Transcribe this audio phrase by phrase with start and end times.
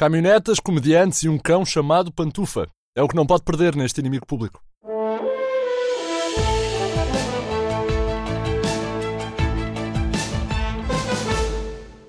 [0.00, 2.66] Caminhonetas, comediantes e um cão chamado Pantufa.
[2.96, 4.58] É o que não pode perder neste inimigo público.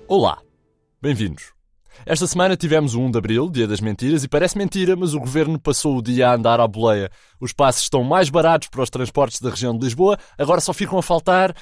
[0.08, 0.38] Olá,
[1.02, 1.52] bem-vindos.
[2.06, 5.20] Esta semana tivemos o 1 de Abril, Dia das Mentiras, e parece mentira, mas o
[5.20, 7.10] governo passou o dia a andar à boleia.
[7.38, 10.98] Os passos estão mais baratos para os transportes da região de Lisboa, agora só ficam
[10.98, 11.54] a faltar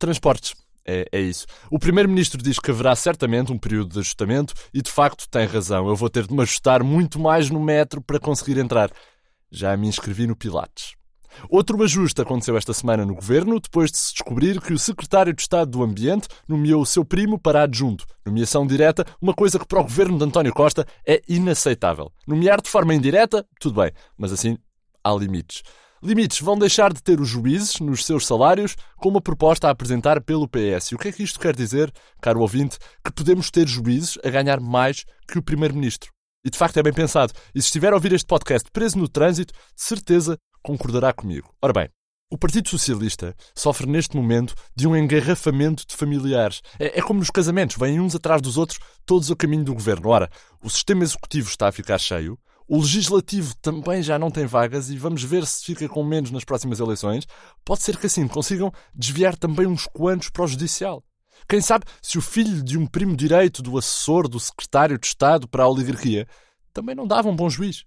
[0.00, 0.52] transportes.
[0.86, 1.46] É, é, isso.
[1.70, 5.88] O Primeiro-Ministro diz que haverá certamente um período de ajustamento e, de facto, tem razão.
[5.88, 8.90] Eu vou ter de me ajustar muito mais no metro para conseguir entrar.
[9.50, 10.94] Já me inscrevi no Pilates.
[11.50, 15.42] Outro ajuste aconteceu esta semana no governo, depois de se descobrir que o secretário de
[15.42, 18.06] Estado do Ambiente nomeou o seu primo para adjunto.
[18.24, 22.10] Nomeação direta, uma coisa que para o governo de António Costa é inaceitável.
[22.26, 24.56] Nomear de forma indireta, tudo bem, mas assim
[25.04, 25.62] há limites.
[26.02, 30.20] Limites vão deixar de ter os juízes nos seus salários com uma proposta a apresentar
[30.20, 30.92] pelo PS.
[30.92, 32.78] E o que é que isto quer dizer, caro ouvinte?
[33.02, 36.12] Que podemos ter juízes a ganhar mais que o Primeiro-Ministro.
[36.44, 37.32] E de facto é bem pensado.
[37.54, 41.52] E se estiver a ouvir este podcast preso no trânsito, de certeza concordará comigo.
[41.62, 41.88] Ora bem,
[42.28, 46.60] o Partido Socialista sofre neste momento de um engarrafamento de familiares.
[46.78, 50.08] É, é, como nos casamentos, vêm uns atrás dos outros, todos ao caminho do governo.
[50.08, 50.28] Ora,
[50.62, 52.36] o sistema executivo está a ficar cheio,
[52.68, 56.44] o legislativo também já não tem vagas e vamos ver se fica com menos nas
[56.44, 57.26] próximas eleições.
[57.64, 61.02] Pode ser que assim consigam desviar também uns quantos para o judicial.
[61.48, 65.46] Quem sabe se o filho de um primo direito do assessor do secretário de Estado
[65.46, 66.26] para a oligarquia
[66.72, 67.84] também não dava um bom juiz.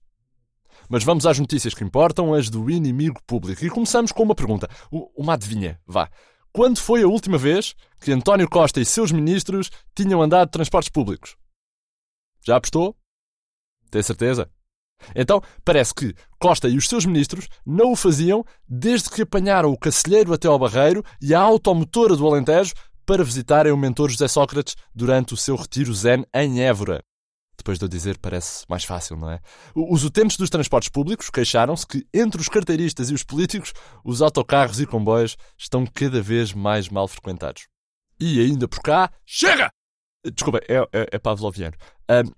[0.87, 3.63] Mas vamos às notícias que importam, as do inimigo público.
[3.65, 4.69] E começamos com uma pergunta,
[5.15, 6.09] uma adivinha, vá.
[6.53, 10.89] Quando foi a última vez que António Costa e seus ministros tinham andado de transportes
[10.89, 11.35] públicos?
[12.45, 12.95] Já apostou?
[13.91, 14.49] Tem certeza?
[15.15, 19.77] Então, parece que Costa e os seus ministros não o faziam desde que apanharam o
[19.77, 22.73] Cacilheiro até ao Barreiro e a automotora do Alentejo
[23.05, 27.01] para visitarem o mentor José Sócrates durante o seu retiro zen em Évora.
[27.57, 29.39] Depois de eu dizer, parece mais fácil, não é?
[29.75, 33.73] Os utentes dos transportes públicos queixaram-se que, entre os carteiristas e os políticos,
[34.05, 37.67] os autocarros e comboios estão cada vez mais mal frequentados.
[38.17, 39.69] E ainda por cá, chega!
[40.23, 41.75] Desculpa, é, é, é pavloviano.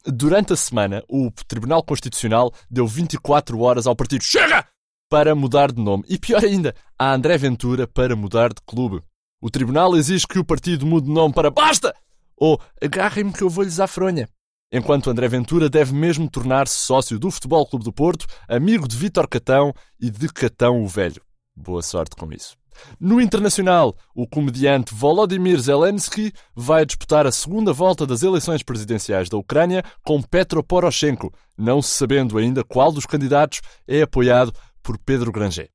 [0.05, 4.67] Durante a semana, o Tribunal Constitucional deu 24 horas ao partido Chega!
[5.09, 6.05] para mudar de nome.
[6.07, 9.01] E pior ainda, a André Ventura para mudar de clube.
[9.41, 11.93] O Tribunal exige que o partido mude de nome para Basta!
[12.37, 14.27] Ou agarrem-me que eu vou-lhes à fronha
[14.71, 19.27] enquanto André Ventura deve mesmo tornar-se sócio do Futebol Clube do Porto, amigo de Vítor
[19.27, 21.21] Catão e de Catão o Velho.
[21.55, 22.60] Boa sorte com isso.
[22.99, 29.37] No internacional, o comediante Volodymyr Zelensky vai disputar a segunda volta das eleições presidenciais da
[29.37, 35.31] Ucrânia com Petro Poroshenko, não se sabendo ainda qual dos candidatos é apoiado por Pedro
[35.31, 35.69] Granger.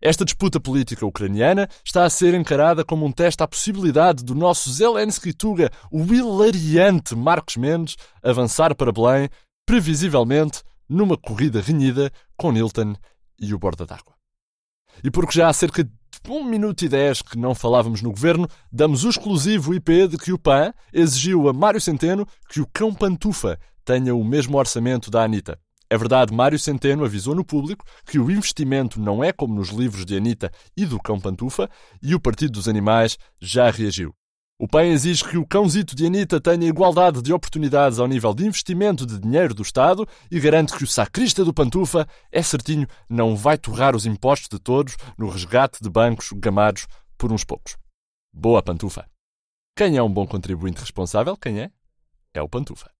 [0.00, 4.70] Esta disputa política ucraniana está a ser encarada como um teste à possibilidade do nosso
[4.70, 9.28] Zelensky Tuga, o hilariante Marcos Mendes, avançar para Belém,
[9.66, 12.94] previsivelmente numa corrida renhida com Nilton
[13.40, 14.14] e o Borda d'Água.
[15.02, 15.90] E porque já há cerca de
[16.26, 20.32] 1 minuto e 10 que não falávamos no governo, damos o exclusivo IP de que
[20.32, 25.22] o PAN exigiu a Mário Centeno que o cão Pantufa tenha o mesmo orçamento da
[25.22, 25.58] Anitta.
[25.90, 30.04] É verdade, Mário Centeno avisou no público que o investimento não é como nos livros
[30.04, 31.70] de Anitta e do Cão Pantufa
[32.02, 34.14] e o Partido dos Animais já reagiu.
[34.60, 38.44] O PAN exige que o cãozito de Anitta tenha igualdade de oportunidades ao nível de
[38.44, 43.36] investimento de dinheiro do Estado e garante que o sacrista do Pantufa, é certinho, não
[43.36, 47.76] vai torrar os impostos de todos no resgate de bancos gamados por uns poucos.
[48.32, 49.08] Boa Pantufa!
[49.76, 51.36] Quem é um bom contribuinte responsável?
[51.36, 51.70] Quem é?
[52.34, 52.90] É o Pantufa.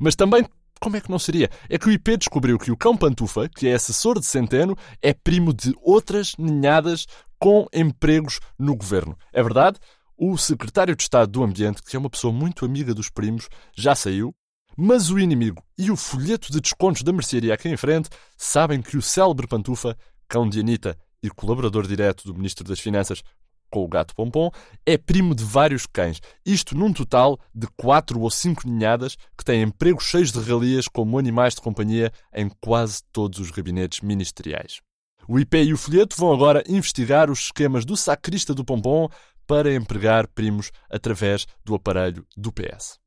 [0.00, 0.44] Mas também
[0.80, 1.48] como é que não seria?
[1.68, 5.12] É que o IP descobriu que o cão Pantufa, que é assessor de Centeno, é
[5.12, 7.06] primo de outras ninhadas
[7.38, 9.16] com empregos no governo.
[9.32, 9.78] É verdade?
[10.20, 13.94] O secretário de Estado do Ambiente, que é uma pessoa muito amiga dos primos, já
[13.94, 14.34] saiu.
[14.76, 18.96] Mas o inimigo e o folheto de descontos da mercearia aqui em frente sabem que
[18.96, 19.96] o célebre Pantufa,
[20.28, 23.22] cão de Anitta e colaborador direto do Ministro das Finanças,
[23.70, 24.50] com o gato pompom,
[24.84, 26.20] é primo de vários cães.
[26.44, 31.16] Isto num total de quatro ou cinco ninhadas que têm empregos cheios de regalias como
[31.16, 34.80] animais de companhia em quase todos os gabinetes ministeriais.
[35.28, 39.08] O IP e o folheto vão agora investigar os esquemas do sacrista do pompom
[39.48, 43.00] para empregar primos através do aparelho do PS.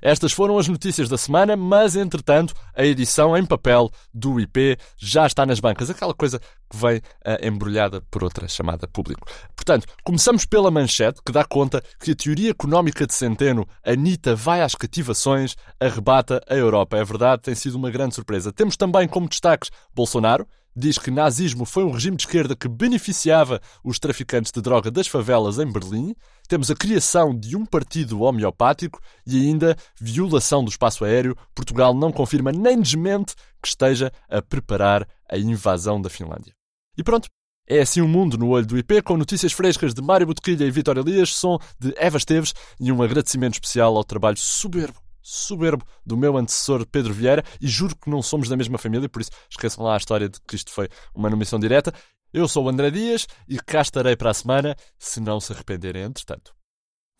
[0.00, 5.26] Estas foram as notícias da semana, mas entretanto a edição em papel do IP já
[5.26, 9.26] está nas bancas, aquela coisa que vem uh, embrulhada por outra chamada público.
[9.56, 14.62] Portanto, começamos pela manchete que dá conta que a teoria económica de Centeno, Anitta vai
[14.62, 16.96] às cativações, arrebata a Europa.
[16.96, 18.52] É verdade, tem sido uma grande surpresa.
[18.52, 20.46] Temos também como destaques Bolsonaro,
[20.78, 25.08] diz que nazismo foi um regime de esquerda que beneficiava os traficantes de droga das
[25.08, 26.14] favelas em Berlim.
[26.46, 31.36] Temos a criação de um partido homeopático e ainda violação do espaço aéreo.
[31.54, 36.54] Portugal não confirma nem desmente que esteja a preparar a invasão da Finlândia.
[36.96, 37.28] E pronto,
[37.68, 40.64] é assim o um mundo no olho do IP, com notícias frescas de Mário Botequilha
[40.64, 44.98] e Vitória Elias, som de Eva Esteves e um agradecimento especial ao trabalho soberbo,
[45.28, 47.42] soberbo do meu antecessor Pedro Vieira.
[47.60, 50.40] E juro que não somos da mesma família, por isso esqueçam lá a história de
[50.40, 51.92] que isto foi uma nomeação direta.
[52.32, 56.02] Eu sou o André Dias e cá estarei para a semana, se não se arrependerem
[56.02, 56.54] entretanto.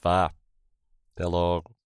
[0.02, 0.32] Vá.
[1.14, 1.77] Até logo.